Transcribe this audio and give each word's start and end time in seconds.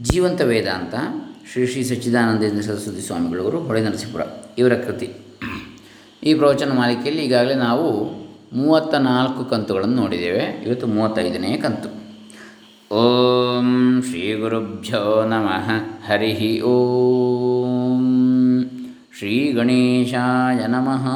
ಜೀವಂತ 0.00 0.40
ವೇದಾಂತ 0.40 0.94
ಶ್ರೀ 1.52 1.66
ಶ್ರೀ 1.66 1.82
ಸಚ್ಚಿದಾನಂದೇಂದ್ರ 1.82 2.62
ಸರಸ್ವತಿ 2.62 3.06
ಸ್ವಾಮಿಗಳವರು 3.06 3.60
ಹೊಳೆ 3.60 3.80
ನರಸೀಪುರ 3.80 4.20
ಇವರ 4.58 4.74
ಕೃತಿ. 4.74 5.12
ಈ 6.22 6.34
ಪ್ರವಚನ 6.34 6.72
ಮಾಲಿಕೆಯಲ್ಲಿ 6.72 7.24
ಈಗಾಗಲೇ 7.24 7.54
ನಾವು 7.54 8.10
ಮೂವತ್ತ 8.56 8.94
ನಾಲ್ಕು 8.94 9.44
ಕಂತುಗಳನ್ನು 9.44 9.96
ನೋಡಿದ್ದೇವೆ. 9.96 10.64
ಇವತ್ತು 10.66 10.86
ಮೂವತ್ತೈದನೇ 10.86 11.56
ಕಂತು. 11.56 11.88
ಓಂ 12.94 14.02
ಶ್ರೀ 14.02 14.34
ಗುರುಭ್ಯೋ 14.34 15.24
ನಮಃ. 15.24 15.70
ಹರಿ 16.10 16.60
ಓಂ. 16.60 18.04
ಶ್ರೀ 19.18 19.52
ಗಣೇಶಾಯ 19.52 20.66
ನಮಃ. 20.66 21.08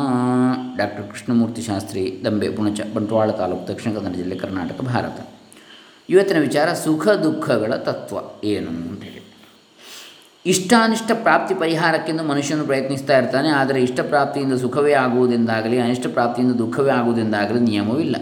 ಡಾಕ್ಟರ್ 0.76 1.10
ಕೃಷ್ಣಮೂರ್ತಿ 1.10 1.62
ಶಾಸ್ತ್ರಿ 1.62 2.22
ದಂಬೆ 2.24 2.48
ಪುಣಚ 2.48 2.80
ಬಂಟ್ವಾಳ 2.94 3.30
ತಾಲೂಕು 3.30 3.68
ದಕ್ಷಿಣ 3.68 3.92
ಕನ್ನಡ 3.92 4.16
ಜಿಲ್ಲೆ 4.16 4.34
ಕರ್ನಾಟಕ, 4.34 4.80
ಭಾರತ. 4.80 5.37
ಇವತ್ತಿನ 6.08 6.38
ವಿಚಾರ 6.38 6.68
ಸುಖ 6.72 7.08
ದುಃಖಗಳ 7.08 7.72
ತತ್ವ 7.76 8.16
ಏನು 8.44 8.68
ಅಂತ 8.70 9.02
ಹೇಳಿ. 9.02 9.22
ಇಷ್ಟಾನಿಷ್ಟ 10.46 11.10
ಪ್ರಾಪ್ತಿ 11.22 11.54
ಪರಿಹಾರಕ್ಕೆಂದು 11.54 12.22
ಮನುಷ್ಯನು 12.22 12.64
ಪ್ರಯತ್ನಿಸ್ತಾ 12.64 13.18
ಇರ್ತಾನೆ, 13.18 13.48
ಆದರೆ 13.48 13.82
ಇಷ್ಟ 13.82 14.00
ಪ್ರಾಪ್ತಿಯಿಂದ 14.00 14.54
ಸುಖವೇ 14.54 14.92
ಆಗುವುದೆಂದಾಗಲಿ, 14.92 15.78
ಅನಿಷ್ಟ 15.78 16.06
ಪ್ರಾಪ್ತಿಯಿಂದ 16.06 16.54
ದುಃಖವೇ 16.58 16.90
ಆಗುವುದೆಂದಾಗಲಿ 16.90 17.60
ನಿಯಮವಿಲ್ಲ 17.60 18.16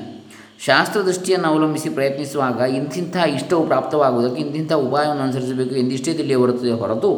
ಶಾಸ್ತ್ರದೃಷ್ಟಿಯನ್ನು 0.67 1.49
ಅವಲಂಬಿಸಿ 1.49 1.89
ಪ್ರಯತ್ನಿಸುವಾಗ 1.89 2.59
ಇಂತಿಂಥ 2.61 3.17
ಇಷ್ಟವು 3.17 3.67
ಪ್ರಾಪ್ತವಾಗುವುದಕ್ಕೆ 3.67 4.41
ಇಂತಿಂಥ 4.43 4.73
ಉಪಾಯವನ್ನು 4.73 5.23
ಅನುಸರಿಸಬೇಕು 5.23 5.75
ಎಂದಿಷ್ಟೇ 5.75 6.15
ತಿಳಿಯ 6.15 6.37
ಬರುತ್ತದೆ 6.37 6.73
ಹೊರತು, 6.73 7.11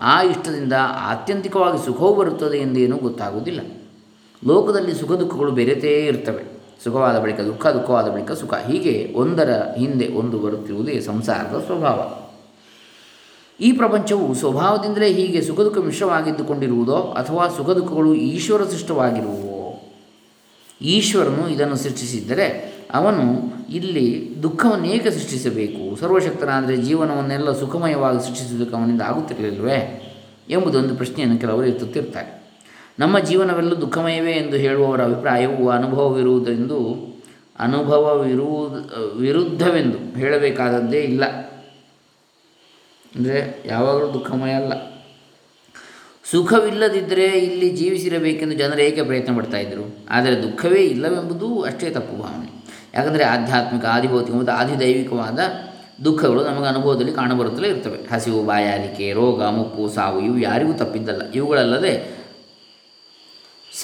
ಆ 0.00 0.22
ಇಷ್ಟದಿಂದ 0.22 0.72
ಆತ್ಯಂತಿಕವಾಗಿ 1.12 1.78
ಸುಖವು 1.86 2.14
ಬರುತ್ತದೆ 2.14 2.58
ಎಂದೇನೂ 2.58 2.96
ಗೊತ್ತಾಗುವುದಿಲ್ಲ. 2.96 3.60
ಲೋಕದಲ್ಲಿ 4.46 4.94
ಸುಖ 4.94 5.12
ದುಃಖಗಳು 5.12 5.52
ಬೆರೆತೇ 5.52 6.06
ಇರ್ತವೆ. 6.06 6.53
ಸುಖವಾದ 6.82 7.18
ಬಳಿಕ 7.18 7.40
ದುಃಖ, 7.40 7.66
ದುಃಖವಾದ 7.66 8.08
ಬಳಿಕ 8.08 8.32
ಸುಖ. 8.32 8.54
ಹೀಗೆ 8.54 9.12
ಒಂದರ 9.16 9.62
ಹಿಂದೆ 9.76 10.08
ಒಂದು 10.08 10.38
ಬರುತ್ತಿರುವುದೇ 10.38 11.00
ಸಂಸಾರದ 11.00 11.62
ಸ್ವಭಾವ. 11.66 12.24
ಈ 13.60 13.72
ಪ್ರಪಂಚವು 13.72 14.34
ಸ್ವಭಾವದಿಂದಲೇ 14.34 15.12
ಹೀಗೆ 15.12 15.42
ಸುಖ 15.42 15.60
ದುಃಖ 15.60 15.78
ಮಿಶ್ರವಾಗಿದ್ದುಕೊಂಡಿರುವುದೋ 15.78 16.96
ಅಥವಾ 16.96 17.48
ಸುಖ 17.48 17.70
ದುಃಖಗಳು 17.70 18.14
ಈಶ್ವರ 18.14 18.64
ಸೃಷ್ಟವಾಗಿರುವೋ 18.64 19.82
ಈಶ್ವರನು 20.82 21.48
ಇದನ್ನು 21.48 21.76
ಸೃಷ್ಟಿಸಿದ್ದರೆ 21.76 22.74
ಅವನು 22.94 23.22
ಇಲ್ಲಿ 23.74 24.34
ದುಃಖವನ್ನು 24.42 24.86
ಏಕೆ 24.86 25.10
ಸೃಷ್ಟಿಸಬೇಕು? 25.10 25.96
ಸರ್ವಶಕ್ತನಾದರೆ 25.96 26.76
ಜೀವನವನ್ನೆಲ್ಲ 26.76 27.52
ಸುಖಮಯವಾಗಿ 27.52 28.28
ಸೃಷ್ಟಿಸುವುದಕ್ಕೆ 28.28 28.76
ಅವನಿಂದ 28.76 29.02
ಆಗುತ್ತಿರಲಿಲ್ವೇ 29.02 30.00
ಎಂಬುದೊಂದು 30.50 30.96
ಪ್ರಶ್ನೆಯನ್ನು 30.96 31.38
ಕೆಲವರು 31.38 31.66
ಎತ್ತುತ್ತಿರ್ತಾರೆ. 31.66 32.43
ನಮ್ಮ 32.98 33.18
ಜೀವನವೆಲ್ಲ 33.18 33.74
ದುಃಖಮಯವೇ 33.74 34.32
ಎಂದು 34.32 34.56
ಹೇಳುವವರ 34.56 35.04
ಅಭಿಪ್ರಾಯವು 35.04 35.68
ಅನುಭವವಿರುವುದೆಂದು 35.68 36.78
ಅನುಭವವಿರುವುದು 37.58 38.78
ವಿರುದ್ಧವೆಂದು 39.18 39.98
ಹೇಳಬೇಕಾದದ್ದೇ 40.18 41.00
ಇಲ್ಲ. 41.00 41.24
ಅಂದರೆ 43.16 43.64
ಯಾವಾಗಲೂ 43.66 44.12
ದುಃಖಮಯ 44.12 44.52
ಅಲ್ಲ. 44.52 44.72
ಸುಖವಿಲ್ಲದಿದ್ದರೆ 46.30 47.24
ಇಲ್ಲಿ 47.24 47.70
ಜೀವಿಸಿರಬೇಕೆಂದು 47.70 48.54
ಜನರು 48.54 48.80
ಏಕೆ 48.80 49.02
ಪ್ರಯತ್ನ 49.02 49.36
ಪಡ್ತಾ 49.36 49.58
ಇದ್ದರು 49.58 50.06
ಆದರೆ 50.10 50.42
ದುಃಖವೇ 50.42 50.82
ಇಲ್ಲವೆಂಬುದು 50.84 51.62
ಅಷ್ಟೇ 51.62 51.90
ತಪ್ಪು 51.90 52.16
ಭಾವನೆ. 52.22 52.48
ಯಾಕಂದರೆ 52.94 53.24
ಆಧ್ಯಾತ್ಮಿಕ 53.24 53.84
ಆದಿಭೌತಿಕ 53.84 54.34
ಮತ್ತು 54.34 54.52
ಆದಿದೈವಿಕವಾದ 54.52 55.38
ದುಃಖಗಳು 56.04 56.44
ನಮಗೆ 56.44 56.66
ಅನುಭವದಲ್ಲಿ 56.66 57.12
ಕಾಣಬರುತ್ತಲೇ 57.12 57.68
ಇರ್ತವೆ. 57.68 57.98
ಹಸಿವು, 58.12 58.42
ಬಾಯಾರಿಕೆ, 58.42 59.12
ರೋಗ, 59.12 59.42
ಮುಪ್ಪು, 59.42 59.88
ಸಾವು 59.88 60.20
ಇವು 60.20 60.38
ಯಾರಿಗೂ 60.38 60.72
ತಪ್ಪಿದ್ದಲ್ಲ. 60.72 61.22
ಇವುಗಳಲ್ಲದೆ 61.30 62.13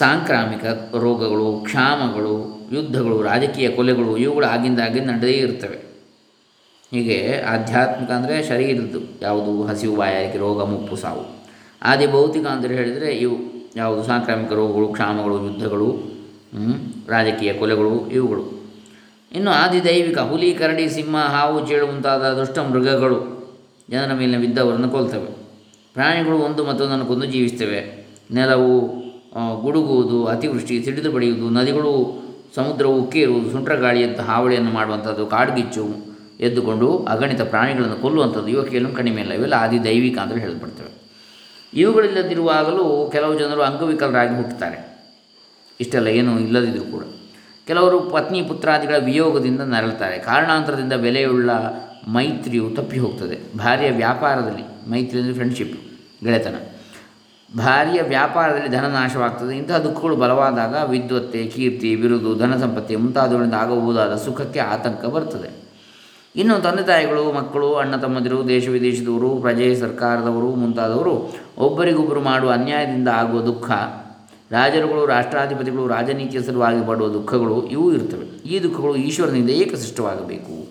ಸಾಂಕ್ರಾಮಿಕ 0.01 0.65
ರೋಗಗಳು, 0.95 1.47
ಕ್ಷಾಮಗಳು, 1.63 2.35
ಯುದ್ಧಗಳು, 2.71 3.21
ರಾಜಕೀಯ 3.21 3.67
ಕೊಲೆಗಳು 3.69 4.17
ಇವುಗಳು 4.17 4.45
ಆಗಿಂದಾಗೆ 4.45 4.99
ನಡೆದೇ 4.99 5.33
ಇರ್ತವೆ. 5.33 5.79
ಹೀಗೆ 6.91 7.17
ಆಧ್ಯಾತ್ಮಿಕ 7.47 8.11
ಅಂದರೆ 8.11 8.35
ಶರೀರದ್ದು, 8.47 8.99
ಯಾವುದು 9.21 9.51
ಹಸಿವು, 9.63 9.95
ಬಾಯಾರಿಕೆ, 9.95 10.37
ರೋಗ, 10.37 10.63
ಮುಪ್ಪು, 10.63 10.95
ಸಾವು. 10.95 11.23
ಆದಿ 11.81 12.07
ಭೌತಿಕ 12.07 12.45
ಅಂತ 12.45 12.65
ಹೇಳಿದರೆ 12.65 13.09
ಇವು 13.15 13.35
ಯಾವುದು 13.75 14.01
ಸಾಂಕ್ರಾಮಿಕ 14.03 14.51
ರೋಗಗಳು, 14.51 14.87
ಕ್ಷಾಮಗಳು, 14.87 15.35
ಯುದ್ಧಗಳು 15.45 15.89
ರಾಜಕೀಯ 17.09 17.51
ಕೊಲೆಗಳು 17.53 17.93
ಇವುಗಳು. 18.09 18.43
ಇನ್ನು 19.31 19.51
ಆದಿ 19.51 19.79
ದೈವಿಕ 19.83 20.19
ಹುಲಿ, 20.19 20.49
ಕರಡಿ, 20.53 20.85
ಸಿಂಹ, 20.89 21.15
ಹಾವು, 21.35 21.67
ಚೇಳು 21.67 21.85
ಮುಂತಾದ 21.87 22.23
ದುಷ್ಟ 22.39 22.59
ಮೃಗಗಳು 22.59 23.19
ಜನರ 23.89 24.13
ಮೇಲಿನ 24.13 24.39
ಬಿದ್ದವರನ್ನು 24.39 24.89
ಕೊಲ್ತವೆ. 24.89 25.29
ಪ್ರಾಣಿಗಳು 25.93 26.37
ಒಂದು 26.37 26.61
ಮತ್ತೊಂದನ್ನು 26.65 27.05
ಕೊಂದು 27.05 27.25
ಜೀವಿಸ್ತವೆ. 27.25 27.79
ನೆಲವು 28.31 28.73
ಗುಡುಗುವುದು, 29.35 30.25
ಅತಿವೃಷ್ಟಿ, 30.25 30.83
ಸಿಡಿದು 30.83 31.11
ಬಡಿಯುವುದು, 31.11 31.49
ನದಿಗಳು, 31.49 32.23
ಸಮುದ್ರವು 32.55 33.01
ಉಕ್ಕೇರುವುದು 33.01 33.51
ಸುಂಟ್ರ 33.51 33.75
ಹಾವಳಿಯನ್ನು 34.19 34.71
ಮಾಡುವಂಥದ್ದು, 34.71 35.25
ಕಾಡ್ಗಿಚ್ಚು 35.25 36.11
ಎದ್ದುಕೊಂಡು 36.39 36.97
ಅಗಣಿತ 36.97 37.41
ಪ್ರಾಣಿಗಳನ್ನು 37.41 37.95
ಕೊಲ್ಲುವಂಥದ್ದು 37.95 38.47
ಇವಕ್ಕೆಲ್ಲೂ 38.47 38.89
ಕಡಿಮೆ 38.89 39.21
ಇಲ್ಲ 39.21 39.33
ಇವೆಲ್ಲ 39.33 39.53
ಆದಿ 39.53 39.83
ದೈವಿಕ 39.83 40.17
ಅಂತ 40.17 40.33
ಹೇಳಲ್ಪಡ್ತವೆ 40.33 41.01
ಇವುಗಳಿಲ್ಲದಿರುವಾಗಲೂ 41.73 43.09
ಕೆಲವು 43.11 43.39
ಜನರು 43.39 43.61
ಅಂಗವಿಕಲರಾಗಿ 43.61 44.35
ಹುಟ್ಟುತ್ತಾರೆ. 44.35 45.07
ಇಷ್ಟೆಲ್ಲ 45.79 46.07
ಏನೂ 46.07 46.39
ಇಲ್ಲದಿದ್ದರೂ 46.39 46.83
ಕೂಡ. 46.83 47.03
ಕೆಲವರು 47.67 47.99
ಪತ್ನಿ, 47.99 48.41
ಪುತ್ರಾದಿಗಳ 48.41 48.95
ವಿಯೋಗದಿಂದ 48.97 49.61
ನರಳುತ್ತಾರೆ 49.61 50.19
ಕಾರಣಾಂತರದಿಂದ 50.19 50.93
ಬೆಲೆಯುಳ್ಳ 50.93 51.49
ಮೈತ್ರಿಯು 52.07 52.69
ತಪ್ಪಿ 52.69 52.99
ಹೋಗ್ತದೆ. 52.99 53.57
ಭಾರ್ಯ 53.57 53.91
ವ್ಯಾಪಾರದಲ್ಲಿ, 53.91 54.91
ಮೈತ್ರಿ 54.91 55.19
ಅಂದರೆ 55.19 55.33
ಫ್ರೆಂಡ್ಶಿಪ್ 55.33 55.79
ಗೆಳೆತನ. 56.25 56.55
ಭಾರ್ಯ 57.57 58.01
ವ್ಯಾಪಾರದಲ್ಲಿ 58.01 58.69
ಧನ 58.69 58.87
ನಾಶವಾಗ್ತದೆ 58.87 59.57
ಇಂತಹ 59.57 59.77
ದುಃಖಗಳು 59.77 60.15
ಬಲವಾದಾಗ 60.15 60.89
ವಿದ್ವತ್ತೆ, 60.89 61.45
ಕೀರ್ತಿ, 61.45 61.95
ಬಿರುದು, 61.95 62.35
ಧನ 62.35 62.57
ಸಂಪತ್ತಿ 62.57 62.95
ಮುಂತಾದವುಗಳಿಂದ 62.95 63.53
ಆಗಬಹುದಾದ 63.53 64.15
ಸುಖಕ್ಕೆ 64.15 64.59
ಆತಂಕ 64.59 65.05
ಬರ್ತದೆ. 65.05 65.61
ಇನ್ನು 66.35 66.61
ತಂದೆ 66.61 66.83
ತಾಯಿಗಳು, 66.83 67.31
ಮಕ್ಕಳು, 67.31 67.73
ಅಣ್ಣ 67.73 67.95
ತಮ್ಮದಿರು, 67.95 68.47
ದೇಶ 68.47 68.67
ವಿದೇಶದವರು, 68.67 69.37
ಪ್ರಜೆ, 69.41 69.75
ಸರ್ಕಾರದವರು 69.75 70.55
ಮುಂತಾದವರು 70.55 71.35
ಒಬ್ಬರಿಗೊಬ್ಬರು 71.57 72.21
ಮಾಡುವ 72.21 72.51
ಅನ್ಯಾಯದಿಂದ 72.51 73.07
ಆಗುವ 73.07 73.41
ದುಃಖ, 73.41 73.71
ರಾಜರುಗಳು, 74.51 75.05
ರಾಷ್ಟ್ರಾಧಿಪತಿಗಳು, 75.05 75.87
ರಾಜನೀತಿಯ 75.87 76.41
ಸಲುವಾಗಿ 76.41 76.87
ಪಡುವ 76.87 77.07
ದುಃಖಗಳು 77.07 77.67
ಇವು 77.67 77.93
ಇರ್ತವೆ. 77.93 78.25
ಈ 78.25 78.63
ದುಃಖಗಳು 78.63 78.95
ಈಶ್ವರನಿಂದ 78.95 79.49
ಏಕ 79.49 79.75
ಸೃಷ್ಟವಾಗಬೇಕು 79.75 80.70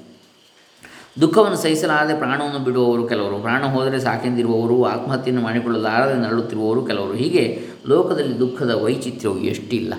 ದುಃಖವನ್ನು 1.21 1.56
ಸಹಿಸಲಾರದೆ 1.56 2.19
ಪ್ರಾಣವನ್ನು 2.19 2.59
ಬಿಡುವವರು 2.59 3.06
ಕೆಲವರು, 3.06 3.38
ಪ್ರಾಣ 3.38 3.65
ಹೋದರೆ 3.65 4.00
ಸಾಕೆಂದಿರುವವರು, 4.00 4.84
ಆತ್ಮಹತ್ಯೆಯನ್ನು 4.84 5.44
ಮಾಡಿಕೊಳ್ಳಲಾರದೆ 5.44 6.21
ನರಳುತ್ತಿರುವವರು 6.21 6.87
ಕೆಲವರು. 6.87 7.12
ಹೀಗೆ 7.12 7.62
ಲೋಕದಲ್ಲಿ 7.87 8.38
ದುಃಖದ 8.38 8.71
ವೈಚಿತ್ರ್ಯವು 8.71 9.38
ಎಷ್ಟಿಲ್ಲ. 9.38 9.94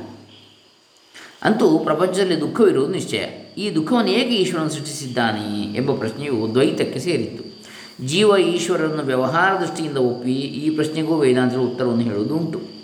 ಅಂತೂ 1.43 1.77
ಪ್ರಪಂಚದಲ್ಲಿ 1.77 2.41
ದುಃಖವಿರುವುದು 2.41 2.91
ನಿಶ್ಚಯ. 2.91 3.23
ಈ 3.57 3.75
ದುಃಖವನ್ನು 3.75 4.11
ಹೇಗೆ 4.11 4.35
ಈಶ್ವರನು 4.35 4.69
ಸೃಷ್ಟಿಸಿದ್ದಾನೆ 4.69 5.73
ಎಂಬ 5.77 5.91
ಪ್ರಶ್ನೆಯು 5.91 6.53
ದ್ವೈತಕ್ಕೆ 6.53 6.99
ಸೇರಿತ್ತು. 6.99 7.51
ಜೀವ 8.07 8.37
ಈಶ್ವರನ್ನು 8.37 9.03
ವ್ಯವಹಾರ 9.03 9.59
ದೃಷ್ಟಿಯಿಂದ 9.59 9.97
ಒಪ್ಪಿ 9.97 10.33
ಈ 10.33 10.69
ಪ್ರಶ್ನೆಗೂ 10.69 11.15
ವೇದಾಂತರು 11.15 11.61
ಉತ್ತರವನ್ನು 11.61 12.03
ಹೇಳುವುದು 12.03 12.35
ಉಂಟು 12.35 12.80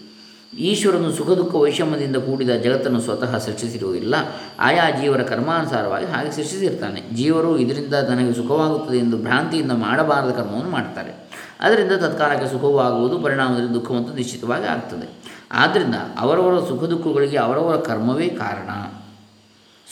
ಈಶ್ವರನು 0.53 1.11
ಸುಖ 1.11 1.29
ದುಃಖ 1.29 1.55
ವೈಷಮ್ಯದಿಂದ 1.55 2.15
ಕೂಡಿದ 2.15 2.49
ಜಗತ್ತನ್ನು 2.49 3.01
ಸ್ವತಃ 3.01 3.37
ಸೃಷ್ಟಿಸಿರುವುದಿಲ್ಲ. 3.37 4.15
ಆಯಾ 4.59 4.89
ಜೀವರ 5.01 5.23
ಕರ್ಮಾನುಸಾರವಾಗಿ 5.23 6.05
ಹಾಗೆ 6.05 6.31
ಸೃಷ್ಟಿಸಿರ್ತಾನೆ. 6.31 7.01
ಜೀವರು 7.15 7.57
ಇದರಿಂದ 7.57 7.93
ತನಗೆ 7.93 8.33
ಸುಖವಾಗುತ್ತದೆ 8.33 8.97
ಎಂದು 8.97 9.17
ಭ್ರಾಂತಿಯಿಂದ 9.17 9.71
ಮಾಡಬಾರದ 9.71 10.31
ಕರ್ಮವನ್ನು 10.31 10.69
ಮಾಡ್ತಾರೆ. 10.69 11.29
ಅದರಿಂದ 11.59 11.91
ತತ್ಕಾಲಕ್ಕೆ 11.91 12.47
ಸುಖವಾಗುವುದು 12.47 13.19
ಪರಿಣಾಮದಲ್ಲಿ 13.19 13.73
ದುಃಖವಂತೂ 13.73 14.13
ನಿಶ್ಚಿತವಾಗಿ 14.13 14.65
ಆಗ್ತದೆ. 14.65 15.37
ಆದ್ದರಿಂದ 15.51 15.95
ಅವರವರ 16.17 16.59
ಸುಖ 16.59 16.83
ದುಃಖಗಳಿಗೆ 16.83 17.37
ಅವರವರ 17.37 17.75
ಕರ್ಮವೇ 17.75 18.27
ಕಾರಣ. 18.27 18.99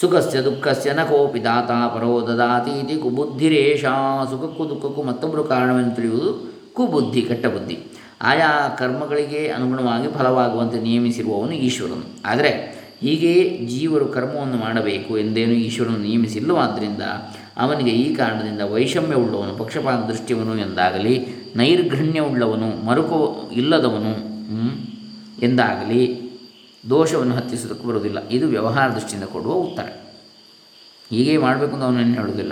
ಸುಖಸ್ಯ 0.01 0.41
ದುಃಖಸ್ಯ 0.41 0.93
ನ 0.93 1.03
ಕೋಪಿ 1.03 1.43
ದಾತ 1.43 1.71
ಪರೋ 1.71 2.27
ದದಾತೀತಿ 2.27 2.97
ಕುಬುದ್ಧಿರೇಷ. 2.97 3.81
ಸುಖಕ್ಕೂ 4.29 4.69
ದುಃಖಕ್ಕೂ 4.69 5.03
ಮತ್ತೊಬ್ಬರು 5.03 5.43
ಕಾರಣವೆಂದು 5.43 5.95
ತಿಳಿಯುವುದು 5.95 6.55
ಕುಬುದ್ಧಿ, 6.73 7.21
ಕೆಟ್ಟ 7.21 7.45
ಬುದ್ಧಿ. 7.45 7.87
ಆಯಾ 8.21 8.75
ಕರ್ಮಗಳಿಗೆ 8.77 9.47
ಅನುಗುಣವಾಗಿ 9.47 10.13
ಫಲವಾಗುವಂತೆ 10.13 10.81
ನಿಯಮಿಸಿರುವವನು 10.81 11.51
ಈಶ್ವರನು. 11.51 12.05
ಆದರೆ 12.25 12.75
ಹೀಗೆಯೇ 13.01 13.65
ಜೀವರು 13.65 14.05
ಕರ್ಮವನ್ನು 14.05 14.57
ಮಾಡಬೇಕು 14.57 15.17
ಎಂದೇನು 15.17 15.53
ಈಶ್ವರನು 15.53 15.97
ನಿಯಮಿಸಿಲ್ಲವಾದ್ದರಿಂದ 15.97 17.01
ಅವನಿಗೆ 17.57 17.91
ಈ 17.91 18.15
ಕಾರಣದಿಂದ 18.15 18.61
ವೈಷಮ್ಯವುಳ್ಳವನು, 18.61 19.55
ಪಕ್ಷಪಾತ 19.55 20.07
ದೃಷ್ಟಿಯವನು 20.07 20.57
ಎಂದಾಗಲಿ, 20.57 21.27
ನೈರ್ಘಣ್ಯವುಳ್ಳವನು, 21.55 22.85
ಮರುಕೋ 22.85 23.49
ಇಲ್ಲದವನು 23.53 24.35
ಎಂದಾಗಲಿ 25.41 26.25
ದೋಷವನ್ನು 26.89 27.35
ಹತ್ತಿಸುವುದಕ್ಕೆ 27.35 27.87
ಬರುವುದಿಲ್ಲ. 27.87 28.27
ಇದು 28.27 28.47
ವ್ಯವಹಾರ 28.47 28.89
ದೃಷ್ಟಿಯಿಂದ 28.89 29.23
ಕೊಡುವ 29.23 29.53
ಉತ್ತರ. 29.53 29.83
ಹೀಗೆ 31.09 31.37
ಮಾಡಬೇಕು 31.37 31.73
ಅಂತ 31.73 31.83
ಅವನೇನು 31.83 32.13
ಹೇಳುವುದಿಲ್ಲ. 32.13 32.51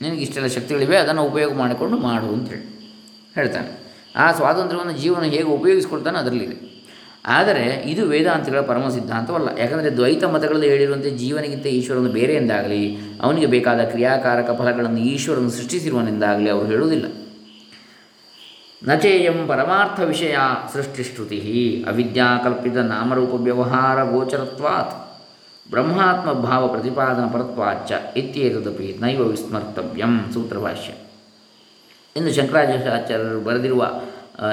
ನಿನಗೆ 0.00 0.20
ಇಷ್ಟೆಲ್ಲ 0.20 0.48
ಶಕ್ತಿಗಳಿವೆ, 0.48 0.96
ಅದನ್ನು 0.96 1.22
ಉಪಯೋಗ 1.22 1.54
ಮಾಡಿಕೊಂಡು 1.54 1.98
ಮಾಡು 1.98 2.26
ಅಂತೇಳಿ 2.26 2.94
ಹೇಳ್ತಾನೆ. 3.34 3.85
ಆ 4.16 4.32
ಸ್ವಾತಂತ್ರ್ಯವನ್ನು 4.32 4.92
ಜೀವನ 4.92 5.22
ಹೇಗೆ 5.22 5.42
ಉಪಯೋಗಿಸ್ಕೊಳ್ತಾನೋ 5.42 6.18
ಅದರಲ್ಲಿದೆ. 6.18 6.76
ಆದರೆ 7.26 7.82
ಇದು 7.86 8.06
ವೇದಾಂತಗಳ 8.06 8.60
ಪರಮ 8.60 8.88
ಸಿದ್ಧಾಂತವಲ್ಲ. 8.88 9.48
ಯಾಕಂದರೆ 9.58 9.96
ದ್ವೈತ 9.96 10.24
ಮತಗಳಲ್ಲಿ 10.24 10.68
ಹೇಳಿರುವಂತೆ 10.68 11.10
ಜೀವನಿಗಿಂತ 11.10 11.66
ಈಶ್ವರನು 11.66 12.08
ಬೇರೆ 12.08 12.34
ಎಂದಾಗಲಿ, 12.34 12.96
ಅವನಿಗೆ 13.22 13.46
ಬೇಕಾದ 13.46 13.80
ಕ್ರಿಯಾಕಾರಕ 13.80 14.50
ಫಲಗಳನ್ನು 14.58 14.98
ಈಶ್ವರನು 14.98 15.50
ಸೃಷ್ಟಿಸಿರುವನೆಂದಾಗಲಿ 15.50 16.50
ಅವರು 16.50 16.66
ಹೇಳುವುದಿಲ್ಲ. 16.66 17.06
ನಚೇಯಂ 18.88 19.46
ಪರಮಾರ್ಥ 19.48 20.00
ವಿಷಯ 20.00 20.36
ಸೃಷ್ಟಿಶ್ರುತಿ 20.72 21.84
ಅವಿದ್ಯಾಕಲ್ಪಿತ 21.88 22.76
ನಾಮರೂಪ 22.76 23.30
ವ್ಯವಹಾರ 23.34 24.10
ಗೋಚರತ್ವಾತ್ 24.10 25.06
ಬ್ರಹ್ಮಾತ್ಮ 25.70 26.32
ಭಾವ 26.32 26.68
ಪ್ರತಿಪಾದನ 26.68 27.24
ಪರತ್ವಾಚ್ಚ 27.32 27.92
ಇತ್ಯೇತದಪಿ 28.16 28.96
ನೈವ 29.00 29.20
ವಿಸ್ಮರ್ತವ್ಯಂ 29.20 30.24
ಸೂತ್ರಭಾಷ್ಯ. 30.34 30.92
ಎಂದು 32.16 32.34
ಶಂಕರಾಚಾರ್ಯರು 32.34 33.44
ಬರೆದಿರುವ 33.44 34.00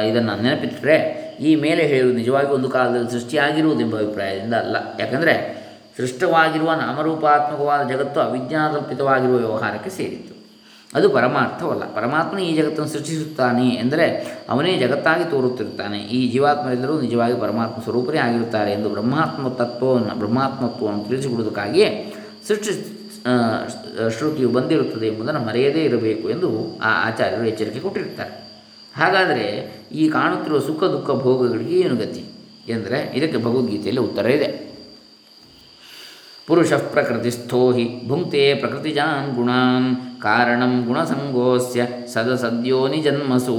ಇದನ್ನು 0.10 0.42
ನೆನಪಿಟ್ಟರೆ 0.42 1.24
ಈ 1.39 1.56
ಮೇಲೆ 1.56 1.88
ಹೇಳುವುದು 1.88 2.18
ನಿಜವಾಗಿ 2.18 2.48
ಒಂದು 2.48 2.69
ಕಾಲದಲ್ಲಿ 2.69 3.12
ಸೃಷ್ಟಿಯಾಗಿರುವುದೆಂಬ 3.12 3.98
ಅಭಿಪ್ರಾಯದಿಂದ 3.98 4.54
ಅಲ್ಲ. 4.54 4.77
ಯಾಕಂದರೆ, 5.00 5.63
ಸೃಷ್ಟವಾಗಿರುವ 5.98 6.71
ನಾಮರೂಪಾತ್ಮಕವಾದ 6.74 7.88
ಜಗತ್ತು 7.88 8.19
ಅವಿಜ್ಞಾನಕಲ್ಪಿತವಾಗಿರುವ 8.19 9.36
ವ್ಯವಹಾರಕ್ಕೆ 9.36 9.89
ಸೇರಿತ್ತು. 9.89 10.33
ಅದು 10.95 11.10
ಪರಮಾರ್ಥವಲ್ಲ. 11.10 11.95
ಪರಮಾತ್ಮ 11.95 12.39
ಈ 12.39 12.56
ಜಗತ್ತನ್ನು 12.56 12.89
ಸೃಷ್ಟಿಸುತ್ತಾನೆ 12.89 13.69
ಎಂದರೆ, 13.69 14.38
ಅವನೇ 14.50 14.77
ಜಗತ್ತಾಗಿ 14.77 15.31
ತೋರುತ್ತಿರುತ್ತಾನೆ. 15.31 15.98
ಈ 15.98 16.31
ಜೀವಾತ್ಮರೆಲ್ಲರೂ 16.31 17.01
ನಿಜವಾಗಿ 17.01 17.42
ಪರಮಾತ್ಮ 17.42 17.83
ಸ್ವರೂಪರೇ 17.83 18.18
ಆಗಿರುತ್ತಾರೆ 18.18 18.71
ಎಂದು 18.71 18.89
ಬ್ರಹ್ಮಾತ್ಮ 18.89 19.48
ತತ್ವವನ್ನು, 19.48 20.16
ಬ್ರಹ್ಮಾತ್ಮತ್ವವನ್ನು 20.16 21.04
ತಿಳಿಸಿಕೊಡುವುದಕ್ಕಾಗಿಯೇ 21.04 22.16
ಸೃಷ್ಟಿ 22.48 23.03
ಶ್ರುತಿಯು 24.18 24.50
ಬಂದಿರುತ್ತದೆ 24.50 25.08
ಎಂಬುದನ್ನು 25.08 25.42
ಮರೆಯದೇ 25.48 25.81
ಇರಬೇಕು 25.84 26.30
ಎಂದು 26.30 26.50
ಆ 26.80 26.92
ಆಚಾರ್ಯರು 27.08 27.46
ಎಚ್ಚರಿಕೆ 27.46 27.80
ಕೊಟ್ಟಿರ್ತಾರೆ 27.80 28.34
ಹಾಗಾದರೆ 28.98 29.46
ಈ 29.92 30.10
ಕಾಣುತ್ತಿರುವ 30.10 30.60
ಸುಖ, 30.60 30.84
ದುಃಖ, 30.84 31.12
ಭೋಗಗಳಿಗೆ 31.12 31.75
ಏನು 31.80 31.96
ಗತಿ? 31.96 32.24
ಎಂದರೆ 32.68 33.12
ಇದಕ್ಕೆ 33.16 33.38
ಭಗವದ್ಗೀತೆಯಲ್ಲಿ 33.38 34.02
ಉತ್ತರ 34.02 34.25
ಇದೆ. 34.25 34.50
ಪುರುಷ 36.48 36.74
ಪ್ರಕೃತಿ 36.74 37.31
ಸ್ಥೋಹಿ 37.31 37.86
ಭುಂಕ್ತೆ 38.08 38.56
ಪ್ರಕೃತಿಜಾನ್ 38.56 39.36
ಗುಣಾನ್ 39.36 40.22
ಕಾರಣಂ 40.22 40.86
ಗುಣಸಂಗೋಸ್ಯ 40.86 41.88
ಸದ 42.14 42.36
ಸದಸದ್ಯೋನಿ 42.36 43.02
ಜನ್ಮಸೂ 43.02 43.56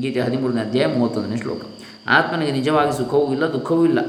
ಗೀತೆ 0.00 0.20
ಹದಿಮೂರನೇ 0.20 0.60
ಅಧ್ಯಾಯ 0.60 0.86
ಮೂವತ್ತೊಂದನೇ 0.94 1.36
ಶ್ಲೋಕ. 1.36 1.62
ಆತ್ಮನಿಗೆ 2.06 2.52
ನಿಜವಾಗಿ 2.52 2.96
ಸುಖವೂ 2.96 3.32
ಇಲ್ಲ, 3.32 3.52
ದುಃಖವೂ 3.52 3.84
ಇಲ್ಲ. 3.84 4.00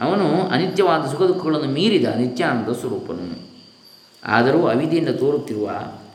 ಅವನು 0.00 0.26
ಅನಿತ್ಯವಾದ 0.48 1.02
ಸುಖ, 1.10 1.22
ದುಃಖಗಳನ್ನು 1.22 1.68
ಮೀರಿದ 1.68 2.04
ನಿತ್ಯಾನಂದ 2.04 2.72
ಸ್ವರೂಪನು. 2.72 3.51
ಆದರೂ 4.24 4.66
ಅವಿದೆಯಿಂದ 4.66 5.08
ತೋರುತ್ತಿರುವ 5.08 5.70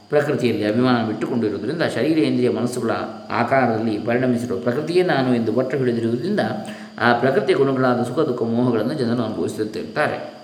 ಪ್ರಕೃತಿಯಲ್ಲಿ 0.09 0.63
ಅಭಿಮಾನ 0.63 1.07
ಬಿಟ್ಟುಕೊಂಡಿರುವುದರಿಂದ 1.07 1.81
ಶರೀರ, 1.81 2.17
ಇಂದ್ರಿಯ, 2.17 2.49
ಮನಸ್ಸುಗಳ 2.49 2.91
ಆಕಾರದಲ್ಲಿ 3.29 3.97
ಪರಿಣಮಿಸಿರುವ 3.97 4.59
ಪ್ರಕೃತಿಯೇ 4.59 5.03
ನಾನು 5.03 5.35
ಎಂದು 5.35 5.51
ಬಟ್ಟ 5.51 5.75
ಹಿಡಿದಿರುವುದರಿಂದ 5.75 6.39
ಆ 6.99 7.13
ಪ್ರಕೃತಿಯ 7.13 7.55
ಗುಣಗಳಾದ 7.55 8.03
ಸುಖ, 8.03 8.19
ದುಃಖ, 8.19 8.43
ಮೋಹಗಳನ್ನು 8.43 8.93
ಜನರು 8.93 9.23
ಅನುಭವಿಸುತ್ತಿರುತ್ತಾರೆ 9.23 10.37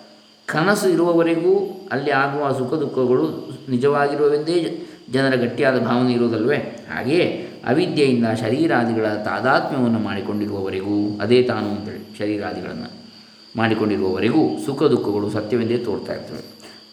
ಕನಸು 0.47 0.89
ಇರುವವರೆಗೂ 0.89 1.53
ಅಲ್ಲಿ 1.91 2.11
ಆಗುವ 2.11 2.51
ಸುಖ, 2.51 2.73
ದುಃಖಗಳು 2.73 3.25
ನಿಜವಾಗಿರುವವೆಂದೇ 3.69 4.83
ಜನರ 5.11 5.35
ಗಟ್ಟಿಯಾದ 5.35 5.79
ಭಾವನೆ 5.79 6.13
ಇರುವುದಲ್ವೇ 6.13 6.57
ಹಾಗೆಯೇ 6.95 7.49
ಅವಿದ್ಯೆಯಿಂದ 7.67 8.25
ಶರೀರಾದಿಗಳ 8.41 9.05
ತಾದಾತ್ಮ್ಯವನ್ನು 9.05 9.99
ಮಾಡಿಕೊಂಡಿರುವವರೆಗೂ, 9.99 11.17
ಅದೇ 11.21 11.43
ತಾನು 11.43 11.69
ಅಂತೇಳಿ 11.69 12.19
ಶರೀರಾದಿಗಳನ್ನು 12.19 12.89
ಮಾಡಿಕೊಂಡಿರುವವರೆಗೂ 13.57 14.65
ಸುಖ, 14.65 14.83
ದುಃಖಗಳು 14.83 15.29
ಸತ್ಯವೆಂದೇ 15.29 15.77
ತೋರ್ತಾ 15.77 16.13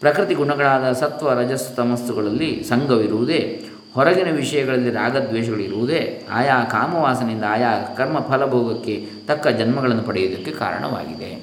ಪ್ರಕೃತಿ 0.01 0.33
ಗುಣಗಳಾದ 0.33 0.91
ಸತ್ವ 0.91 1.33
ರಜಸ್ 1.33 1.75
ತಮಸ್ಸುಗಳಲ್ಲಿ 1.75 2.63
ಸಂಘವಿರುವುದೇ 2.63 3.65
ಹೊರಗಿನ 3.93 4.35
ವಿಷಯಗಳಲ್ಲಿ 4.35 4.91
ರಾಗದ್ವೇಷಗಳಿರುವುದೇ 4.91 6.27
ಆಯಾ 6.31 6.63
ಕಾಮವಾಸನೆಯಿಂದ 6.63 7.43
ಆಯಾ 7.49 7.93
ಕರ್ಮ 7.97 8.19
ಫಲಭೋಗಕ್ಕೆ 8.19 9.05
ತಕ್ಕ 9.27 9.47
ಜನ್ಮಗಳನ್ನು 9.47 10.03
ಪಡೆಯುವುದಕ್ಕೆ 10.03 10.51
ಕಾರಣವಾಗಿದೆ. 10.51 11.33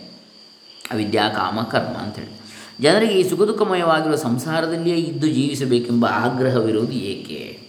ಅವಿದ್ಯಾ, 0.90 1.28
ಕಾಮ, 1.28 1.62
ಕರ್ಮ 1.62 1.96
ಅಂಥೇಳಿ 1.98 2.40
ಜನರಿಗೆ 2.80 3.14
ಈ 3.14 3.28
ಸುಖ 3.28 3.42
ದುಃಖಮಯವಾಗಿರುವ 3.42 4.16
ಸಂಸಾರದಲ್ಲಿಯೇ 4.16 4.96
ಇದ್ದು 4.96 5.26
ಜೀವಿಸಬೇಕೆಂಬ 5.26 6.06
ಆಗ್ರಹವಿರುವುದು 6.06 6.92
ಏಕೆ? 6.92 7.60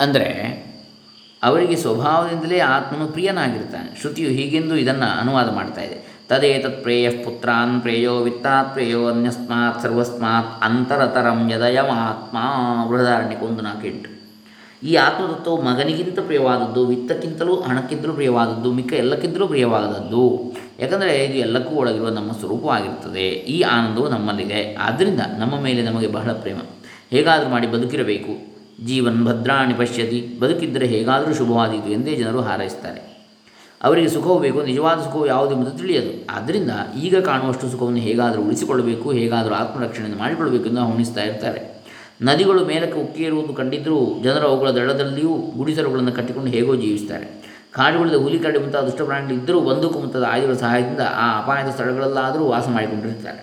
ಅಂದರೆ, 0.00 0.28
ಅವರಿಗೆ 1.42 1.76
ಸ್ವಭಾವದಿಂದಲೇ 1.76 2.58
ಆತ್ಮನು 2.58 3.06
ಪ್ರಿಯನಾಗಿರ್ತಾನೆ. 3.06 4.00
ಶ್ರುತಿಯು 4.00 4.28
ಹೀಗೆಂದು 4.28 4.76
ಇದನ್ನು 4.76 5.20
ಅನುವಾದ 5.20 5.54
ಮಾಡ್ತಾ 5.54 5.80
ತದೇತತ್ 6.28 6.82
ಪ್ರೇಯ 6.82 7.10
ಪುತ್ರಾನ್ 7.10 7.80
ಪ್ರೇಯೋ 7.80 8.16
ವಿತ್ತಾತ್ 8.16 8.72
ಪ್ರೇಯೋ 8.72 9.06
ಅನ್ಯಸ್ಮಾತ್ 9.06 9.82
ಸರ್ವಸ್ಮಾತ್ 9.82 10.64
ಅಂತರತರಂ 10.64 11.50
ಯದಯಮಾತ್ಮ 11.50 12.38
ಬೃಹದಾರಣ್ಯಕ್ಕೆ 12.90 13.46
ಕೊಂದು 13.46 13.62
ನಾಲ್ಕು 13.62 13.86
ಎಂಟು 13.86 14.14
ಈ 14.82 14.94
ಆತ್ಮತತ್ವವು 14.94 15.62
ಮಗನಿಗಿಂತ 15.62 16.18
ಪ್ರಿಯವಾದದ್ದು, 16.18 16.86
ವಿತ್ತಕ್ಕಿಂತಲೂ 16.86 17.60
ಹಣಕ್ಕಿಂತಲೂ 17.60 18.12
ಪ್ರಿಯವಾದದ್ದು, 18.12 18.72
ಮಿಕ್ಕ 18.72 18.92
ಎಲ್ಲಕ್ಕಿಂತಲೂ 18.92 19.46
ಪ್ರಿಯವಾದದ್ದು. 19.46 20.52
ಯಾಕಂದರೆ 20.80 21.24
ಇದು 21.24 21.38
ಎಲ್ಲಕ್ಕೂ 21.38 21.74
ಒಳಗಿರುವ 21.74 22.08
ನಮ್ಮ 22.08 22.32
ಸ್ವರೂಪವಾಗಿರುತ್ತದೆ. 22.32 23.28
ಈ 23.28 23.60
ಆನಂದವು 23.60 24.08
ನಮ್ಮಲ್ಲಿದೆ. 24.08 24.74
ಆದ್ದರಿಂದ 24.74 25.20
ನಮ್ಮ 25.38 25.60
ಮೇಲೆ 25.60 25.82
ನಮಗೆ 25.82 26.06
ಬಹಳ 26.06 26.32
ಪ್ರೇಮ. 26.32 26.56
ಹೇಗಾದರೂ 27.10 27.48
ಮಾಡಿ 27.48 27.66
ಬದುಕಿರಬೇಕು. 27.66 28.56
ಜೀವನ್ 28.84 29.26
ಭದ್ರಾಣಿ 29.26 29.74
ಪಶ್ಯತಿ. 29.74 30.38
ಬದುಕಿದ್ದರೆ 30.40 30.86
ಹೇಗಾದರೂ 30.86 31.34
ಶುಭವಾದೀತು 31.34 31.88
ಎಂದೇ 31.88 32.14
ಜನರು 32.14 32.40
ಹಾರೈಸ್ತಾರೆ. 32.40 33.13
ಅವರಿಗೆ 33.86 34.08
ಸುಖವು 34.16 34.38
ಬೇಕು, 34.44 34.60
ನಿಜವಾದ 34.70 34.98
ಸುಖವು 35.06 35.26
ಯಾವುದೆಂಬುದು 35.26 35.72
ತಿಳಿಯದು. 35.80 36.12
ಆದ್ದರಿಂದ 36.36 36.72
ಈಗ 37.06 37.14
ಕಾಣುವಷ್ಟು 37.28 37.70
ಸುಖವನ್ನು 37.72 38.02
ಹೇಗಾದರೂ 38.08 38.42
ಉಳಿಸಿಕೊಳ್ಳಬೇಕು, 38.48 39.06
ಹೇಗಾದರೂ 39.12 39.54
ಆತ್ಮರಕ್ಷಣೆಯನ್ನು 39.54 40.18
ಮಾಡಿಕೊಳ್ಳಬೇಕು 40.18 40.66
ಎಂದು 40.70 40.84
ಹೊಣಿಸ್ತಾ 40.90 41.24
ಇರ್ತಾರೆ. 41.30 41.62
ನದಿಗಳು 42.28 42.60
ಮೇಲಕ್ಕೆ 42.70 42.98
ಉಕ್ಕೇರುವುದು 43.04 43.52
ಕಂಡಿದ್ದರೂ 43.60 43.98
ಜನರು 44.24 44.46
ಅವುಗಳ 44.50 44.70
ದಡದಲ್ಲಿಯೂ 44.78 45.32
ಗುಡಿಸಲುಗಳನ್ನು 45.56 46.12
ಕಟ್ಟಿಕೊಂಡು 46.12 46.50
ಹೇಗೋ 46.50 46.74
ಜೀವಿಸ್ತಾರೆ. 46.84 47.26
ಕಾಡುಗಳಿಂದ 47.76 48.18
ಹುಲಿ 48.24 48.38
ಕರಡಿ 48.38 48.58
ಮುಂತಾದ 48.58 48.84
ದುಷ್ಟ 48.88 49.02
ಪ್ರಾಣಿಗಳು 49.02 49.36
ಇದ್ದರೂ 49.38 49.60
ಬಂದೂಕು 49.68 49.98
ಮುಂತಾದ 49.98 50.24
ಆಯುಧಗಳ 50.32 50.56
ಸಹಾಯದಿಂದ 50.64 51.02
ಆ 51.22 51.24
ಅಪಾಯದ 51.40 51.70
ಸ್ಥಳಗಳಲ್ಲಾದರೂ 51.76 52.44
ವಾಸ 52.52 52.66
ಮಾಡಿಕೊಂಡಿರ್ತಾರೆ 52.76 53.40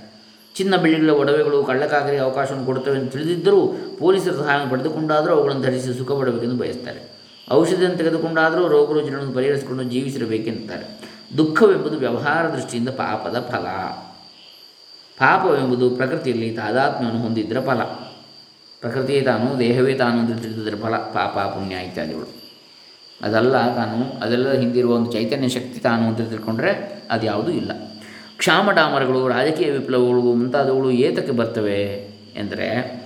ಚಿನ್ನ 0.56 0.76
ಬೆಳ್ಳಿಗಳ 0.84 1.14
ಒಡವೆಗಳು 1.22 1.58
ಕಳ್ಳಕಾಗರಿಗೆ 1.64 2.22
ಅವಕಾಶವನ್ನು 2.28 2.66
ಕೊಡುತ್ತವೆ 2.66 2.96
ಎಂದು 3.00 3.12
ತಿಳಿದಿದ್ದರೂ 3.12 3.60
ಪೊಲೀಸರ 4.00 4.34
ಸಹಾಯವನ್ನು 4.42 4.72
ಪಡೆದುಕೊಂಡಾದರೂ 4.74 5.34
ಅವುಗಳನ್ನು 5.38 5.64
ಧರಿಸಿ 5.64 5.94
ಸುಖ 6.00 6.12
ಪಡಬೇಕೆಂದು 6.22 6.60
ಬಯಸ್ತಾರೆ. 6.64 7.02
ಔಷಧಿಯನ್ನು 7.52 7.98
ತೆಗೆದುಕೊಂಡಾದರೂ 7.98 8.68
ರೋಗ 8.68 8.94
ರುಜಿನಗಳನ್ನು 8.94 9.34
ಪರಿಹರಿಸಿಕೊಂಡು 9.34 9.84
ಜೀವಿಸಿರಬೇಕೆಂತಾರೆ 9.84 11.02
ದುಃಖವೆಂಬುದು 11.38 11.98
ವ್ಯವಹಾರ 11.98 12.50
ದೃಷ್ಟಿಯಿಂದ 12.50 12.90
ಪಾಪದ 12.90 13.40
ಫಲ. 13.52 13.66
ಪಾಪವೆಂಬುದು 15.18 15.90
ಪ್ರಕೃತಿಯಲ್ಲಿ 15.90 16.50
ತಾದಾತ್ಮ್ಯವನ್ನು 16.52 17.22
ಹೊಂದಿದ್ದರ 17.22 17.60
ಫಲ. 17.60 17.84
ಪ್ರಕೃತಿಯೇ 18.82 19.22
ತಾನು, 19.22 19.60
ದೇಹವೇ 19.60 19.94
ತಾನು 19.94 20.20
ಅಂತ 20.20 20.42
ತಿಳಿದಿದ್ದರ 20.42 20.76
ಫಲ, 20.76 20.96
ಪಾಪ, 20.96 21.38
ಪುಣ್ಯ 21.40 21.76
ಇತ್ಯಾದಿಗಳು. 21.76 22.42
ಅದಲ್ಲ 23.22 23.76
ತಾನು 23.76 24.24
ಅದೆಲ್ಲ 24.24 24.54
ಹಿಂದಿರುವ 24.54 24.96
ಒಂದು 24.96 25.12
ಚೈತನ್ಯ 25.12 25.50
ಶಕ್ತಿ 25.50 25.80
ತಾನು 25.80 26.08
ಅಂತ 26.08 26.22
ತಿಳ್ಕೊಂಡ್ರೆ 26.22 27.04
ಅದು 27.12 27.26
ಯಾವುದೂ 27.26 27.52
ಇಲ್ಲ. 27.52 27.72
ಕ್ಷಾಮಡಾಮರಗಳು, 28.38 29.28
ರಾಜಕೀಯ 29.28 29.72
ವಿಪ್ಲವಗಳು 29.72 30.22
ಮುಂತಾದವುಗಳು 30.22 30.92
ಏತಕ್ಕೆ 30.92 31.32
ಬರ್ತವೆ 31.32 31.84
ಎಂದರೆ 32.36 33.01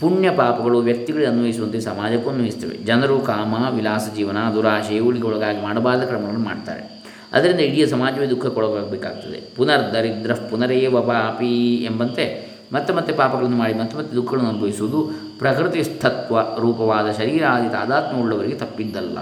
ಪುಣ್ಯ 0.00 0.30
ಪಾಪಗಳು 0.30 0.78
ವ್ಯಕ್ತಿಗಳಿಗೆ 0.78 1.28
ಅನ್ವಯಿಸುವಂತೆ 1.28 1.80
ಸಮಾಜಕ್ಕೂ 1.80 2.30
ಅನ್ವಯಿಸ್ತವೆ 2.30 2.76
ಜನರು 2.76 3.20
ಕಾಮ, 3.20 3.54
ವಿಲಾಸ 3.76 4.08
ಜೀವನ, 4.16 4.36
ದುರಾಶೆ 4.54 4.96
ಇವುಗಳಿಗೊಳಗಾಗಿ 4.96 5.62
ಮಾಡಬಾರದ 5.62 6.04
ಕ್ರಮಗಳನ್ನು 6.04 6.40
ಮಾಡ್ತಾರೆ. 6.40 6.94
ಅದರಿಂದ 7.32 7.60
ಇಡೀ 7.60 7.86
ಸಮಾಜವೇ 7.86 8.26
ದುಃಖಕ್ಕೊಳಗಾಗಬೇಕಾಗ್ತದೆ 8.26 9.42
ಪುನರ್ 9.56 9.92
ದರಿದ್ರ 9.92 10.34
ಪುನರೇವ 10.34 11.00
ಪಾಪಿ 11.00 11.74
ಎಂಬಂತೆ 11.74 12.54
ಮತ್ತೆ 12.72 12.92
ಮತ್ತೆ 12.92 13.12
ಪಾಪಗಳನ್ನು 13.12 13.56
ಮಾಡಿ 13.56 13.74
ಮತ್ತೆ 13.74 13.96
ಮತ್ತೆ 13.96 14.16
ದುಃಖಗಳನ್ನು 14.16 14.50
ಅನುಭವಿಸುವುದು 14.50 15.10
ಪ್ರಕೃತಿ 15.38 15.84
ಸ್ಥತ್ವ 15.84 16.40
ರೂಪವಾದ 16.60 17.10
ಶರೀರಾದಿ 17.10 17.68
ತಾದಾತ್ಮ್ಯವುಳ್ಳವರಿಗೆ 17.68 18.54
ತಪ್ಪಿದ್ದಲ್ಲ. 18.54 19.18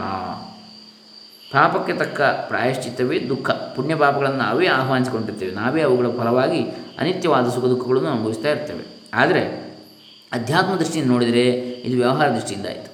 ಪಾಪಕ್ಕೆ 1.52 1.92
ತಕ್ಕ 1.92 2.20
ಪ್ರಾಯಶ್ಚಿತ್ತವೇ 2.20 3.18
ದುಃಖ. 3.18 3.50
ಪುಣ್ಯ 3.50 3.94
ಪಾಪಗಳನ್ನು 3.94 4.38
ನಾವೇ 4.38 4.66
ಆಹ್ವಾನಿಸಿಕೊಂಡಿರ್ತೇವೆ. 4.66 5.54
ನಾವೇ 5.54 5.82
ಅವುಗಳ 5.82 6.06
ಫಲವಾಗಿ 6.18 6.62
ಅನಿತ್ಯವಾದ 6.99 7.49
ಸುಖ 7.49 7.64
ದುಃಖಗಳನ್ನು 7.64 8.08
ಅನುಭವಿಸ್ತಾ 8.08 8.50
ಇರ್ತೇವೆ. 8.50 8.85
ಆದರೆ 9.14 9.62
ಅಧ್ಯಾತ್ಮ 10.32 10.76
ದೃಷ್ಟಿಯಿಂದ 10.76 11.10
ನೋಡಿದರೆ 11.10 11.76
ಇದು 11.84 11.96
ವ್ಯವಹಾರ 11.96 12.28
ದೃಷ್ಟಿಯಿಂದ 12.28 12.66
ಆಯಿತು. 12.66 12.92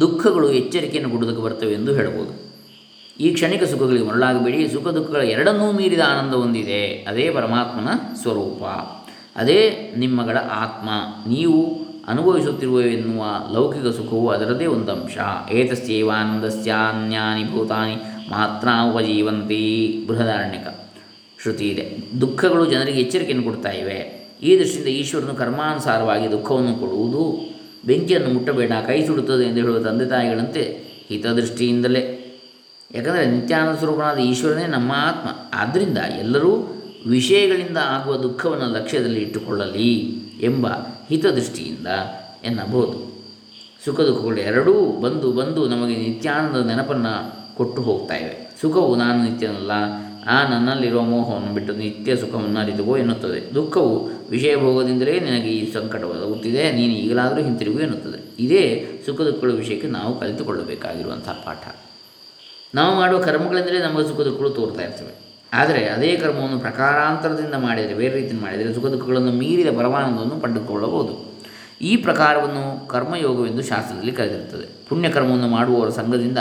ದುಃಖಗಳು 0.00 0.52
ಎಚ್ಚರಿಕೆಯನ್ನು 0.52 1.10
ಕೊಡುವುದಕ್ಕೆ 1.10 1.44
ಬರ್ತವೆ 1.44 1.72
ಎಂದು 1.72 1.94
ಹೇಳಬಹುದು. 1.94 2.52
ಈ 3.20 3.32
ಕ್ಷಣಿಕ 3.32 3.64
ಸುಖಗಳಿಗೆ 3.64 4.04
ಮರಳಾಗಬೇಡಿ. 4.04 4.68
ಸುಖ 4.68 4.88
ದುಃಖಗಳ 4.88 5.20
ಎರಡನ್ನೂ 5.20 5.72
ಮೀರಿದ 5.72 6.00
ಆನಂದ 6.00 6.34
ಹೊಂದಿದೆ. 6.34 6.86
ಅದೇ 6.86 7.30
ಪರಮಾತ್ಮನ 7.30 7.88
ಸ್ವರೂಪ. 8.22 8.64
ಅದೇ 9.36 9.92
ನಿಮ್ಮಗಳ 9.96 10.36
ಆತ್ಮ. 10.50 10.90
ನೀವು 11.28 11.78
ಅನುಭವಿಸುತ್ತಿರುವ 12.08 12.80
ಎನ್ನುವ 12.80 13.26
ಲೌಕಿಕ 13.52 13.86
ಸುಖವು 13.86 14.28
ಅದರದೇ 14.28 14.66
ಒಂದು 14.66 14.92
ಅಂಶ 14.92 15.18
ಏತಸ್ಯೈವಾನಂದಸ್ಯಾನ್ಯಾನಿ 15.52 17.52
ಭೂತಾನಿ 17.52 17.96
ಮಾತ್ರ 18.30 18.68
ಉಪಜೀವಂತಿ. 18.92 20.04
ಬೃಹದಾರಣ್ಯಕ 20.08 20.90
ಶ್ರುತಿ 21.42 21.68
ಇದೆ. 21.68 21.96
ದುಃಖಗಳು 22.20 22.66
ಜನರಿಗೆ 22.66 23.00
ಎಚ್ಚರಿಕೆಯನ್ನು 23.00 23.44
ಕೊಡ್ತಾ 23.44 23.70
ಇವೆ. 23.70 24.19
ಈ 24.42 24.58
ದೃಷ್ಟಿಯಿಂದ 24.58 24.88
ಈಶ್ವರನು 24.88 25.34
ಕರ್ಮಾನುಸಾರವಾಗಿ 25.34 26.30
ದುಃಖವನ್ನು 26.30 26.74
ಕೊಡುವುದು, 26.74 27.50
ಬೆಂಕಿಯನ್ನು 27.84 28.30
ಮುಟ್ಟಬೇಡ, 28.30 28.72
ಕೈ 28.86 29.06
ಸುಡುತ್ತದೆ 29.06 29.44
ಎಂದು 29.44 29.60
ಹೇಳುವ 29.60 29.78
ತಂದೆ 29.78 30.06
ತಾಯಿಗಳಂತೆ 30.06 30.90
ಹಿತದೃಷ್ಟಿಯಿಂದಲೇ. 31.08 32.16
ಯಾಕಂದರೆ 32.94 33.26
ನಿತ್ಯಾನಂದ 33.26 33.76
ಸ್ವರೂಪನಾದ 33.76 34.18
ಈಶ್ವರನೇ 34.18 34.66
ನಮ್ಮ 34.66 34.92
ಆತ್ಮ. 34.96 35.28
ಆದ್ದರಿಂದ 35.54 35.98
ಎಲ್ಲರೂ 35.98 36.76
ವಿಷಯಗಳಿಂದ 37.06 37.76
ಆಗುವ 37.76 38.16
ದುಃಖವನ್ನು 38.16 38.74
ಲಕ್ಷ್ಯದಲ್ಲಿ 38.74 39.20
ಇಟ್ಟುಕೊಳ್ಳಲಿ 39.20 39.94
ಎಂಬ 40.42 40.66
ಹಿತದೃಷ್ಟಿಯಿಂದ 41.08 41.86
ಎನ್ನಬಹುದು. 42.44 43.24
ಸುಖ 43.84 44.00
ದುಃಖಗಳು 44.00 44.36
ಎರಡೂ 44.36 45.00
ಬಂದು 45.00 45.32
ಬಂದು 45.32 45.68
ನಮಗೆ 45.68 45.96
ನಿತ್ಯಾನಂದ 45.96 46.66
ನೆನಪನ್ನು 46.66 47.40
ಕೊಟ್ಟು 47.56 47.82
ಹೋಗ್ತಾ 47.82 48.16
ಇವೆ. 48.16 48.56
ಸುಖವು 48.60 48.96
ನಾನು 48.96 49.24
ನಿತ್ಯನಲ್ಲ 49.24 49.70
ಆ 50.30 50.48
ನನ್ನಲ್ಲಿರುವ 50.48 51.00
ಮೋಹವನ್ನು 51.02 51.54
ಬಿಟ್ಟು 51.54 51.72
ನಿತ್ಯ 51.72 52.16
ಸುಖವನ್ನು 52.16 52.60
ಅರಿತುಕೋ 52.60 52.96
ಎನ್ನುತ್ತದೆ. 52.96 53.54
ದುಃಖವು 53.54 54.10
ವಿಷಯ 54.30 54.56
ಭೋಗದಿಂದಲೇ 54.56 55.20
ನಿನಗೆ 55.20 55.48
ಈ 55.48 55.72
ಸಂಕಟ 55.72 56.02
ಒದಗುತ್ತಿದೆ 56.02 56.72
ನೀನು 56.72 56.92
ಈಗಲಾದರೂ 56.92 57.42
ಹಿಂತಿರುಗು 57.42 57.78
ಎನ್ನುತ್ತದೆ. 57.78 58.42
ಇದೇ 58.42 58.88
ಸುಖ 59.06 59.20
ದುಃಖಗಳ 59.20 59.52
ವಿಷಯಕ್ಕೆ 59.52 59.86
ನಾವು 59.86 60.20
ಕಲಿತುಕೊಳ್ಳಬೇಕಾಗಿರುವಂಥ 60.20 61.28
ಪಾಠ. 61.28 61.76
ನಾವು 62.74 62.96
ಮಾಡುವ 62.96 63.22
ಕರ್ಮಗಳಿಂದಲೇ 63.22 63.78
ನಮಗೆ 63.78 64.08
ಸುಖ 64.08 64.20
ದುಃಖಗಳು 64.20 64.50
ತೋರ್ತಾ 64.50 64.82
ಇರ್ತವೆ. 64.82 65.30
ಆದರೆ 65.52 65.86
ಅದೇ 65.88 66.16
ಕರ್ಮವನ್ನು 66.16 66.58
ಪ್ರಕಾರಾಂತರದಿಂದ 66.58 67.54
ಮಾಡಿದರೆ, 67.54 67.94
ಬೇರೆ 67.94 68.14
ರೀತಿಯಲ್ಲಿ 68.14 68.42
ಮಾಡಿದರೆ 68.42 68.74
ಸುಖ 68.74 68.86
ದುಃಖಗಳನ್ನು 68.86 69.32
ಮೀರಿದ 69.32 69.78
ಪರಮಾನಂದವನ್ನು 69.78 70.40
ಪಡೆದುಕೊಳ್ಳಬಹುದು. 70.40 71.42
ಈ 71.82 71.96
ಪ್ರಕಾರವನ್ನು 71.96 72.88
ಕರ್ಮಯೋಗವೆಂದು 72.88 73.62
ಶಾಸ್ತ್ರದಲ್ಲಿ 73.62 74.12
ಕರೆದಿರುತ್ತದೆ. 74.12 74.88
ಪುಣ್ಯಕರ್ಮವನ್ನು 74.88 75.48
ಮಾಡುವವರ 75.48 75.88
ಸಂಘದಿಂದ 75.88 76.38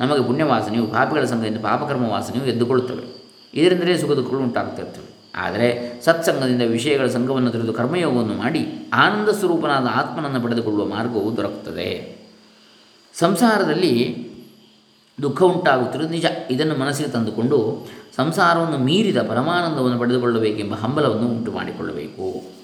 ನಮಗೆ 0.00 0.22
ಪುಣ್ಯವಾಸನೆಯು, 0.22 0.86
ಪಾಪಿಗಳ 0.86 1.24
ಸಂಘದಿಂದ 1.24 1.58
ಪಾಪಕರ್ಮ 1.62 2.04
ವಾಸನೆಯು 2.04 2.44
ಎದ್ದುಕೊಳ್ಳುತ್ತವೆ. 2.44 3.17
ಇದರಿಂದಲೇ 3.54 3.98
ಸುಖ 3.98 4.10
ದುಃಖಗಳು 4.10 4.38
ಉಂಟಾಗ್ತಿರ್ತವೆ. 4.38 5.18
ಆದರೆ 5.36 6.00
ಸತ್ಸಂಗದಿಂದ 6.04 6.62
ವಿಷಯಗಳ 6.62 7.06
ಸಂಘವನ್ನು 7.06 7.50
ತಿಳಿದು 7.50 7.72
ಕರ್ಮಯೋಗವನ್ನು 7.72 8.34
ಮಾಡಿ 8.34 8.66
ಆನಂದ 8.92 9.28
ಸ್ವರೂಪನಾದ 9.28 9.86
ಆತ್ಮನನ್ನು 9.94 10.40
ಪಡೆದುಕೊಳ್ಳುವ 10.40 10.86
ಮಾರ್ಗವು 10.86 11.36
ದೊರಕುತ್ತದೆ. 11.36 12.18
ಸಂಸಾರದಲ್ಲಿ 13.14 14.28
ದುಃಖ 15.22 15.42
ಉಂಟಾಗುತ್ತಿರುವುದು 15.42 16.14
ನಿಜ. 16.14 16.26
ಇದನ್ನು 16.50 16.76
ಮನಸ್ಸಿಗೆ 16.76 17.08
ತಂದುಕೊಂಡು 17.08 17.88
ಸಂಸಾರವನ್ನು 18.16 18.78
ಮೀರಿದ 18.78 19.22
ಪರಮಾನಂದವನ್ನು 19.22 19.98
ಪಡೆದುಕೊಳ್ಳಬೇಕೆಂಬ 19.98 20.74
ಹಂಬಲವನ್ನು 20.74 21.28
ಉಂಟು 21.28 21.52
ಮಾಡಿಕೊಳ್ಳಬೇಕು 21.52 22.58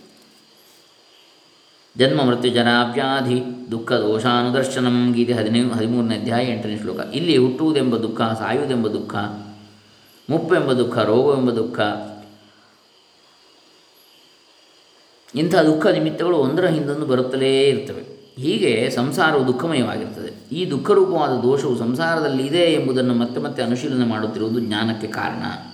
ಜನ್ಮ 1.98 2.22
ಮೃತ್ಯು 2.22 2.50
ಜನಾವ್ಯಾಧಿ 2.50 3.42
ದುಃಖ 3.70 3.92
ದೋಷಾನುದರ್ಶನಂ 3.92 5.12
ಗೀತೆ 5.12 5.32
ಹದಿನೈದು 5.32 5.68
ಹದಿಮೂರನೇ 5.68 6.16
ಅಧ್ಯಾಯ 6.16 6.44
ಎಂಟನೇ 6.46 6.78
ಶ್ಲೋಕ. 6.78 6.96
ಇಲ್ಲಿ 7.14 7.36
ಹುಟ್ಟುವುದೆಂಬ 7.36 7.96
ದುಃಖ, 7.96 8.20
ಸಾಯುವುದೆಂಬ 8.38 8.88
ದುಃಖ 8.88 9.14
ಮುಪ್ಪೆಂಬ 10.31 10.73
ದುಃಖ, 10.73 10.99
ರೋಗವೆಂಬ 10.99 11.50
ದುಃಖ. 11.50 11.81
ಇಂಥ 15.35 15.54
ದುಃಖ 15.54 15.87
ನಿಮಿತ್ತಗಳು 15.87 16.37
ಒಂದರ 16.37 16.66
ಹಿಂದೊಂದು 16.66 17.07
ಬರುತ್ತಲೇ 17.07 17.62
ಇರ್ತವೆ. 17.62 18.14
ಹೀಗೆ 18.38 18.90
ಸಂಸಾರವು 18.90 19.47
ದುಃಖಮಯವಾಗಿರ್ತದೆ. 19.47 20.57
ಈ 20.57 20.71
ದುಃಖರೂಪವಾದ 20.71 21.31
ದೋಷವು 21.40 21.78
ಸಂಸಾರದಲ್ಲಿ 21.78 22.47
ಇದೆ 22.47 22.59
ಎಂಬುದನ್ನು 22.59 23.14
ಮತ್ತೆ 23.14 23.40
ಮತ್ತೆ 23.40 23.62
ಅನುಶೀಲನೆ 23.62 24.07
ಮಾಡುತ್ತಿರುವುದು 24.07 24.61
ಜ್ಞಾನಕ್ಕೆ 24.61 25.07
ಕಾರಣ. 25.07 25.71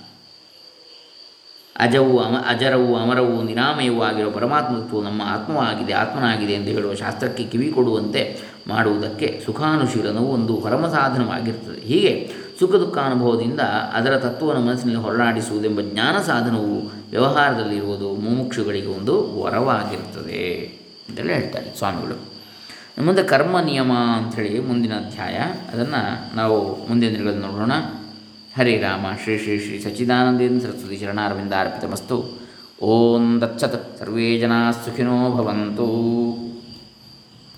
ಅಜವು, 1.79 2.19
ಅಮ, 2.19 2.35
ಅಜರವು, 2.47 2.95
ಅಮರವು, 2.95 3.43
ನಿರಾಮಯವೂ 3.43 4.01
ಆಗಿರುವ 4.01 4.31
ಪರಮಾತ್ಮತ್ವವು 4.31 5.03
ನಮ್ಮ 5.03 5.21
ಆತ್ಮವಾಗಿದೆ, 5.25 5.93
ಆತ್ಮನಾಗಿದೆ 5.93 6.53
ಎಂದು 6.53 6.71
ಹೇಳುವ 6.71 6.93
ಶಾಸ್ತ್ರಕ್ಕೆ 6.93 7.43
ಕಿವಿ 7.43 7.71
ಕೊಡುವಂತೆ 7.71 8.39
ಮಾಡುವುದಕ್ಕೆ 8.67 9.41
ಸುಖಾನುಶೀಲನವು 9.45 10.33
ಒಂದು 10.33 10.57
ಪರಮ 10.57 10.87
ಸಾಧನವಾಗಿರ್ತದೆ. 10.87 11.81
ಹೀಗೆ 11.81 12.31
ಸುಖ 12.61 12.71
ದುಃಖ 12.71 12.97
ಅನುಭವದಿಂದ 12.97 13.59
ಅದರ 13.93 14.17
ತತ್ವವನ್ನು 14.17 14.61
ಮನಸ್ಸಿನಲ್ಲಿ 14.61 15.01
ಹೊರನಾಡಿಸುವುದೆಂಬ 15.01 15.81
ಜ್ಞಾನ 15.81 16.21
ಸಾಧನವು 16.21 16.81
ವ್ಯವಹಾರದಲ್ಲಿರುವುದು 17.09 18.15
ಮುಮುಕ್ಷುಗಳಿಗೆ 18.15 18.87
ಒಂದು 18.87 19.41
ವರವಾಗಿರುತ್ತದೆ 19.41 20.65
ಅಂತೇಳಿ 21.09 21.33
ಹೇಳ್ತಾರೆ 21.33 21.77
ಸ್ವಾಮಿಗಳು. 21.77 22.31
ಮುಂದೆ 23.05 23.23
ಕರ್ಮ 23.23 23.59
ನಿಯಮ 23.59 23.93
ಅಂಥೇಳಿ 23.93 24.59
ಮುಂದಿನ 24.59 24.93
ಅಧ್ಯಾಯ. 24.93 25.33
ಅದನ್ನು 25.73 26.35
ನಾವು 26.35 26.87
ಮುಂದಿನ 26.87 27.09
ದಿನಗಳಲ್ಲಿ 27.09 27.41
ನೋಡೋಣ. 27.41 27.71
ಹರೇ 28.57 28.77
ರಾಮ, 28.77 29.05
ಶ್ರೀ 29.23 29.37
ಶ್ರೀ 29.37 29.59
ಶ್ರೀ 29.59 29.79
ಸಚ್ಚಿದಾನಂದೇಂದ್ರ 29.79 30.67
ಸರಸ್ವತಿ 30.67 30.97
ಚರಣಾರವಿಂದ 30.97 31.53
ಅರ್ಪಿತಮಸ್ತು 31.59 32.41
ಓಂ 32.81 33.41
ದತ್ಸತ್. 33.41 33.99
ಸರ್ವೇ 33.99 34.39
ಜನಾ 34.39 34.71
ಸುಖಿನೋ 34.71 35.29
ಭವಂತು. 35.29 36.50